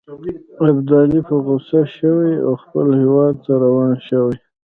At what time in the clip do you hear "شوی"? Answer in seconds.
1.97-2.33, 4.07-4.35